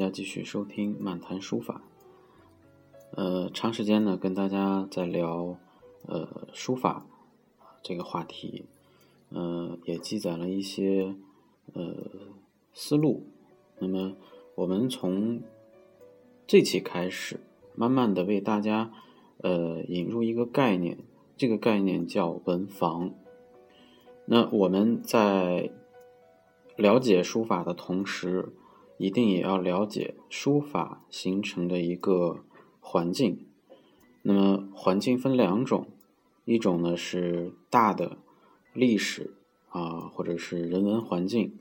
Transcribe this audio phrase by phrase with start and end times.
[0.00, 1.82] 大家继续收听漫谈书法。
[3.10, 5.58] 呃，长时间呢跟大家在聊
[6.06, 7.04] 呃书法
[7.82, 8.64] 这个话题，
[9.28, 11.14] 呃，也积攒了一些
[11.74, 11.94] 呃
[12.72, 13.26] 思路。
[13.78, 14.16] 那么
[14.54, 15.42] 我们从
[16.46, 17.38] 这期开始，
[17.74, 18.90] 慢慢的为大家
[19.42, 20.96] 呃引入一个概念，
[21.36, 23.12] 这个概念叫文房。
[24.24, 25.70] 那我们在
[26.76, 28.48] 了解书法的同时，
[29.00, 32.44] 一定也要了解书法形成的一个
[32.80, 33.46] 环境。
[34.20, 35.86] 那么环境分两种，
[36.44, 38.18] 一种呢是大的
[38.74, 39.32] 历史
[39.70, 41.56] 啊，或者是人文环境。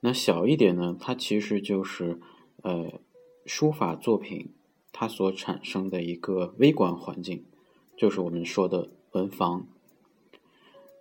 [0.00, 2.18] 那小一点呢，它其实就是
[2.62, 2.90] 呃
[3.44, 4.48] 书法作品
[4.90, 7.44] 它所产生的一个微观环境，
[7.98, 9.66] 就是我们说的文房。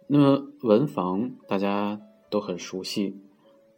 [0.07, 3.21] 那么文房大家都很熟悉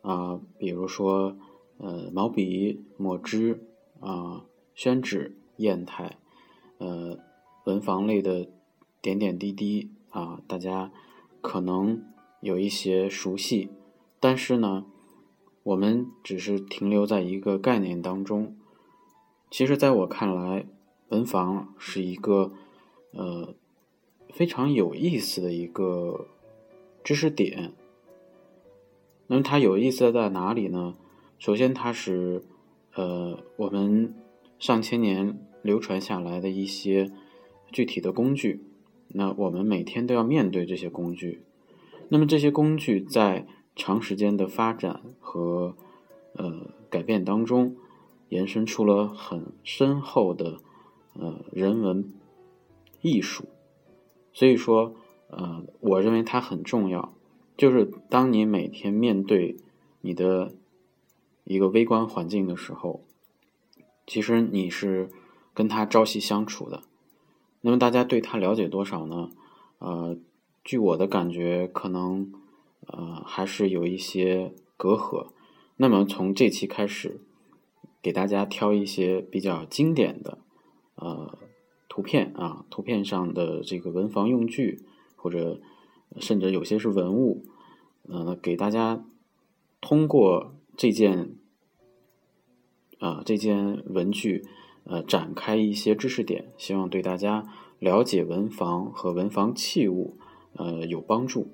[0.01, 1.37] 啊，比如说。
[1.79, 3.63] 呃，毛笔、墨汁
[4.01, 6.17] 啊，宣纸、砚台，
[6.77, 7.17] 呃，
[7.63, 8.49] 文房类的
[9.01, 10.91] 点点滴滴啊，大家
[11.39, 12.03] 可能
[12.41, 13.69] 有一些熟悉，
[14.19, 14.85] 但是呢，
[15.63, 18.57] 我们只是停留在一个概念当中。
[19.49, 20.65] 其实，在我看来，
[21.07, 22.51] 文房是一个
[23.13, 23.55] 呃
[24.33, 26.27] 非常有意思的一个
[27.03, 27.71] 知识点。
[29.27, 30.95] 那么，它有意思在哪里呢？
[31.39, 32.43] 首先，它是，
[32.95, 34.13] 呃，我们
[34.59, 37.13] 上千年流传下来的一些
[37.71, 38.61] 具体的工具。
[39.07, 41.41] 那我们每天都要面对这些工具。
[42.09, 45.77] 那么这些工具在长时间的发展和
[46.33, 47.77] 呃改变当中，
[48.27, 50.57] 延伸出了很深厚的
[51.13, 52.11] 呃人文
[53.01, 53.45] 艺术。
[54.33, 54.93] 所以说，
[55.29, 57.13] 呃，我认为它很重要。
[57.55, 59.55] 就是当你每天面对
[60.01, 60.51] 你的。
[61.49, 63.03] 一个微观环境的时候，
[64.05, 65.09] 其实你是
[65.55, 66.83] 跟他朝夕相处的。
[67.61, 69.31] 那么大家对他了解多少呢？
[69.79, 70.15] 呃，
[70.63, 72.31] 据我的感觉，可能
[72.85, 75.29] 呃还是有一些隔阂。
[75.77, 77.19] 那么从这期开始，
[77.99, 80.37] 给大家挑一些比较经典的
[80.93, 81.35] 呃
[81.87, 84.83] 图片啊，图片上的这个文房用具，
[85.15, 85.59] 或者
[86.19, 87.43] 甚至有些是文物，
[88.03, 89.03] 呃，给大家
[89.81, 91.31] 通过这件。
[92.99, 94.45] 啊，这件文具，
[94.83, 97.47] 呃，展开一些知识点，希望对大家
[97.79, 100.17] 了解文房和文房器物，
[100.51, 101.49] 呃，有帮助。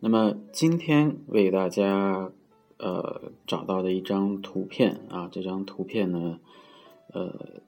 [0.00, 2.30] 那么今天为大家
[2.76, 6.40] 呃找到的一张图片啊，这张图片呢，
[7.14, 7.62] 呃。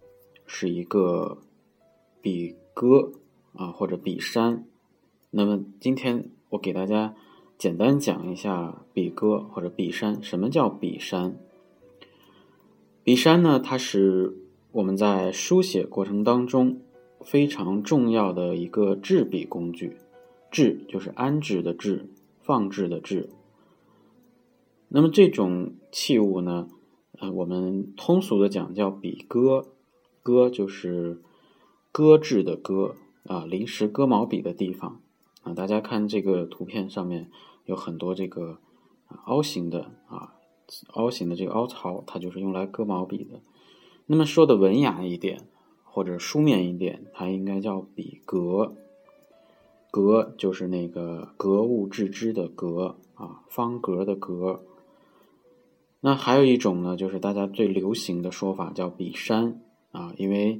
[0.54, 1.38] 是一个
[2.20, 3.12] 笔歌
[3.54, 4.66] 啊，或者笔山。
[5.30, 7.14] 那么今天我给大家
[7.56, 10.22] 简单讲一下笔歌或者笔山。
[10.22, 11.38] 什么叫笔山？
[13.02, 14.36] 笔山呢，它是
[14.72, 16.82] 我们在书写过程当中
[17.22, 19.96] 非常重要的一个制笔工具。
[20.50, 22.10] 制就是安置的置，
[22.42, 23.30] 放置的置。
[24.88, 26.68] 那么这种器物呢，
[27.18, 29.66] 呃，我们通俗的讲叫笔戈。
[30.22, 31.20] 搁就是
[31.90, 32.94] 搁置的搁
[33.24, 35.00] 啊，临时搁毛笔的地方
[35.42, 35.52] 啊。
[35.52, 37.30] 大家看这个图片上面
[37.64, 38.58] 有很多这个
[39.26, 40.34] 凹形的啊，
[40.94, 43.40] 凹形的这个凹槽，它就是用来搁毛笔的。
[44.06, 45.48] 那么说的文雅一点
[45.84, 48.74] 或者书面一点，它应该叫笔格。
[49.90, 54.64] 格就是那个格物致知的格啊，方格的格。
[56.00, 59.60] 那还有一种呢，就是大家最流行的说法叫笔山。
[59.92, 60.58] 啊，因为，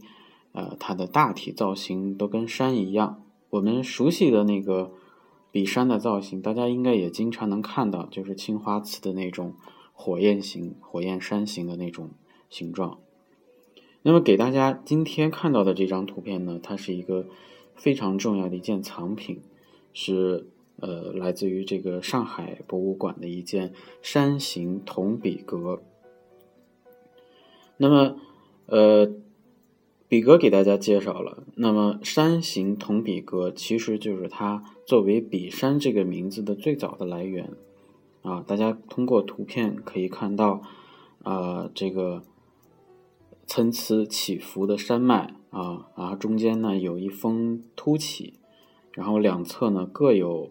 [0.53, 3.25] 呃，它的大体造型都跟山一样。
[3.51, 4.93] 我们熟悉的那个
[5.51, 9.55] 笔山的造型，大家应该也经常能看到，就是青花瓷的那种
[9.93, 12.11] 火焰形、火焰山形的那种
[12.49, 12.99] 形状。
[14.03, 17.27] 那么，给大家今天看到的这张图片呢，它是一个
[17.75, 19.43] 非常重要的一件藏品，
[19.93, 25.83] 是呃，来自于这个上海博物馆的一件山形铜笔格。
[27.77, 28.17] 那么，
[28.73, 29.13] 呃。
[30.09, 37.51] 比格给大家介绍了，那么山形铜比格其实就是它作为比山这个名字的最早的来源
[38.21, 38.45] 啊。
[38.47, 40.61] 大家通过图片可以看到，
[41.23, 42.23] 啊，这个
[43.47, 48.35] 参差起伏的山脉啊，然后中间呢有一峰凸起，
[48.93, 50.51] 然后两侧呢各有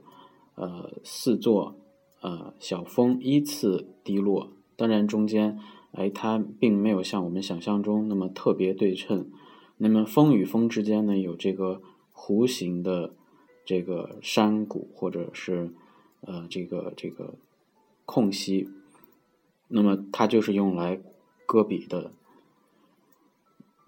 [0.55, 1.75] 呃四座
[2.21, 5.59] 呃小峰依次滴落，当然中间
[5.93, 9.29] 哎，它并没有像我们想象中那么特别对称。
[9.77, 11.81] 那么峰与峰之间呢，有这个
[12.13, 13.13] 弧形的
[13.65, 15.73] 这个山谷，或者是
[16.21, 17.35] 呃这个这个
[18.05, 18.69] 空隙，
[19.67, 21.01] 那么它就是用来
[21.45, 22.11] 搁笔的。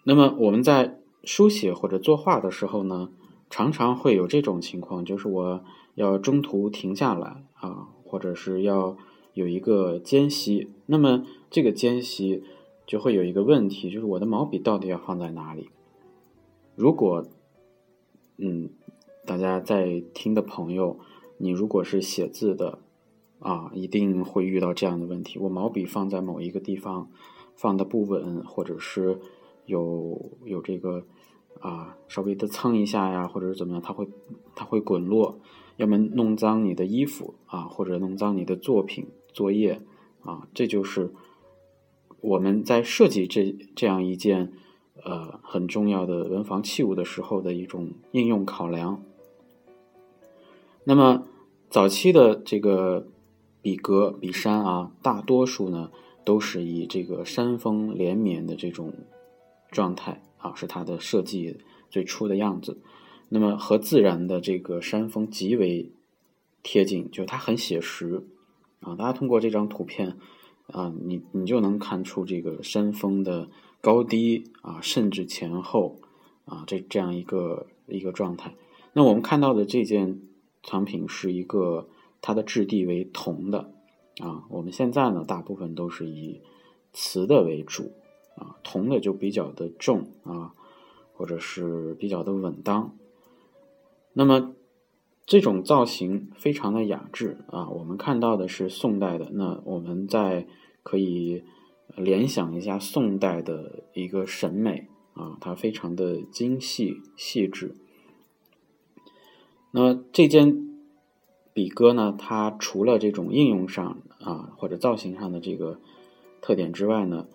[0.04, 3.10] 那么我们在书写或者作画的时候呢，
[3.50, 5.64] 常常会有这种情况，就是我
[5.96, 8.98] 要中途停下来啊，或者是要。
[9.36, 12.42] 有一个间隙，那么这个间隙
[12.88, 15.70] 就会有一个问题，就是我的毛笔到底要放在哪里？
[16.76, 17.28] 如果，
[18.38, 18.72] 嗯，
[19.24, 20.98] 大家在听的朋友，
[21.38, 22.80] 你如果是写字的，
[23.38, 27.08] 啊，一定会遇到这样的问题：我毛笔放在某一个地方
[27.56, 29.20] 放的不稳，或者是
[29.68, 31.06] 有有这个
[31.60, 34.08] 啊，稍微的蹭一下呀，或者是怎么样，它会
[34.56, 35.38] 它会滚落，
[35.78, 39.06] 要么弄脏你的衣服啊，或者弄脏你的作品。
[39.32, 39.82] 作业
[40.24, 41.12] 啊，这就是
[42.24, 44.54] 我们在设计这这样一件
[45.04, 49.04] 呃很重要的文房器物的时候的一种应用考量。
[50.86, 51.28] 那么
[51.70, 53.08] 早期的这个
[53.62, 55.92] 笔格、笔山啊，大多数呢
[56.24, 58.94] 都是以这个山峰连绵的这种
[59.70, 61.58] 状态啊，是它的设计
[61.90, 62.80] 最初的样子。
[63.28, 65.92] 那么和自然的这个山峰极为
[66.62, 68.26] 贴近，就它很写实。
[68.80, 70.18] 啊，大家通过这张图片，
[70.68, 73.50] 啊，你你就能看出这个山峰的
[73.82, 76.00] 高低啊，甚至前后
[76.46, 78.56] 啊，这这样一个一个状态。
[78.94, 80.22] 那我们看到的这件
[80.64, 81.90] 藏品是一个
[82.22, 83.74] 它的质地为铜的
[84.20, 86.42] 啊，我们现在呢大部分都是以
[86.94, 87.92] 瓷的为主
[88.38, 90.54] 啊，铜的就比较的重啊，
[91.14, 92.98] 或者是比较的稳当。
[94.14, 94.56] 那么。
[95.26, 100.46] 这种造型非常的雅致啊，我们看到的是宋代的，那我们再
[100.84, 101.44] 可以
[101.96, 107.74] 联想一下宋代的一个审美啊，它非常的精细细致。
[109.72, 110.78] 那这件
[111.54, 115.80] 笔歌呢，它除了这种应用上啊或者造型上的这个
[116.42, 117.28] 特点之外呢，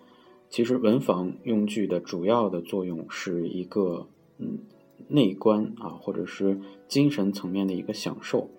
[0.47, 4.07] 其实文房用具的主要的作用是一个
[4.37, 4.59] 嗯。
[5.07, 8.49] 内观啊，或者是精神层面的一个享受。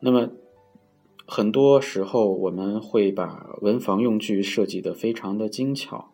[0.00, 0.30] 那么，
[1.26, 6.10] 很多时候我们会把文房用具设计的非常的精巧。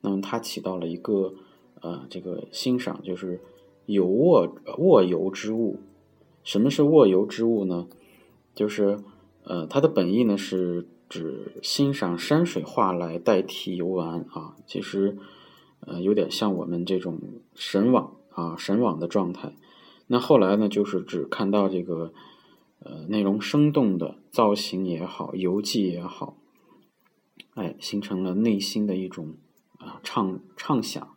[0.00, 1.34] 那么，它起到了一个
[1.80, 3.40] 呃，这个欣赏，就是
[3.84, 5.78] 有卧卧游之物。
[6.42, 7.86] 什么是卧游之物呢？
[8.54, 8.98] 就是
[9.44, 14.56] 呃，它的本意呢是指欣赏山水画来代替游玩啊。
[14.66, 15.18] 其实
[15.80, 17.20] 呃，有点像我们这种
[17.54, 18.16] 神往。
[18.36, 19.54] 啊，神往的状态。
[20.08, 22.12] 那后来呢，就是只看到这个，
[22.80, 26.36] 呃，内容生动的造型也好，游记也好，
[27.54, 29.36] 哎，形成了内心的一种
[29.78, 31.16] 啊畅畅想。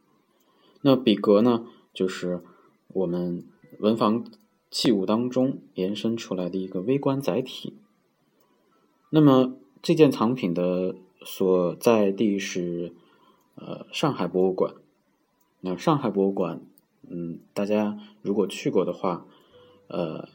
[0.81, 2.41] 那笔格呢，就是
[2.87, 3.43] 我们
[3.79, 4.23] 文房
[4.71, 7.75] 器物当中延伸出来的一个微观载体。
[9.09, 12.93] 那么这件藏品的所在地是
[13.55, 14.73] 呃上海博物馆。
[15.59, 16.61] 那上海博物馆。
[17.09, 19.25] 嗯，大家如果去过的话，
[19.87, 20.29] 呃，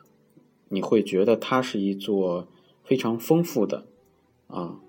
[0.69, 2.49] 你会觉得它是一座
[2.83, 3.87] 非常丰富的
[4.49, 4.81] 啊，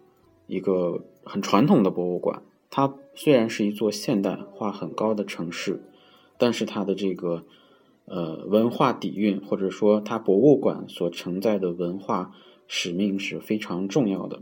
[0.47, 2.41] 一个很传统的博物馆。
[2.71, 5.81] 它虽然是一座现代化很高的城市，
[6.37, 7.45] 但是它的这个
[8.05, 12.33] 呃文化底蕴，或者说它博物馆所承载的文化
[12.67, 14.41] 使命是非常重要的。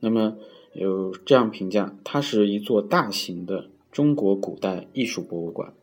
[0.00, 0.36] 那么
[0.72, 5.74] 有这样评价，它是一座大型的中国古代艺术博物馆。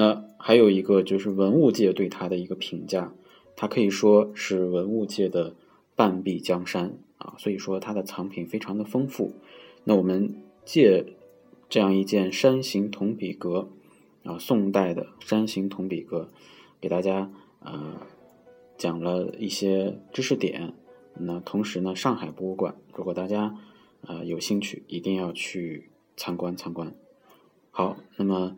[0.00, 3.12] 那还有一个就是文物界对他的一个评价，
[3.56, 5.56] 他可以说是文物界的
[5.96, 9.32] 半壁江山啊，所以说他的藏品非常的丰富。
[9.82, 11.04] 那我们借
[11.68, 13.70] 这样一件山形铜笔格
[14.22, 16.28] 啊，宋代的山形铜笔格，
[16.80, 17.96] 给大家呃
[18.76, 20.74] 讲了一些知识点。
[21.14, 23.56] 那同时呢，上海博物馆，如果大家
[24.02, 26.94] 呃有兴趣，一定要去参观参观。
[27.72, 28.56] 好，那么。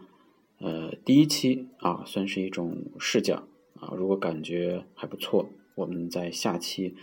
[0.61, 3.49] 呃，第一期啊，算是一种试讲
[3.79, 3.95] 啊。
[3.97, 6.95] 如果感觉还不错，我们在下期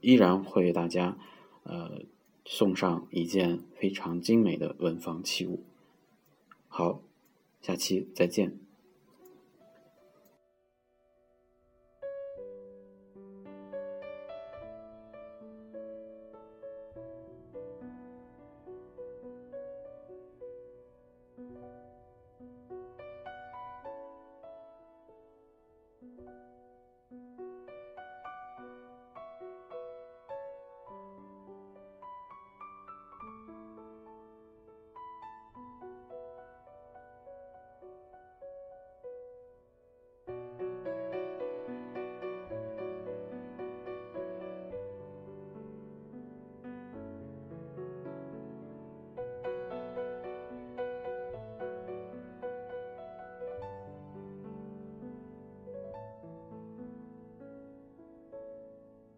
[0.00, 1.16] 依然会为大家
[1.62, 2.02] 呃
[2.44, 5.62] 送上一件非常精美的文房器物。
[6.66, 7.00] 好，
[7.62, 8.63] 下期再见。